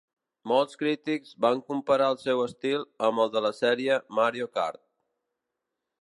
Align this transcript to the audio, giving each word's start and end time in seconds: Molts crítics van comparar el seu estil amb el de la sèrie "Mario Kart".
Molts 0.51 0.79
crítics 0.83 1.35
van 1.45 1.61
comparar 1.67 2.09
el 2.13 2.19
seu 2.23 2.41
estil 2.45 2.87
amb 3.09 3.25
el 3.27 3.31
de 3.37 3.47
la 3.49 3.55
sèrie 3.61 4.03
"Mario 4.21 4.49
Kart". 4.57 4.85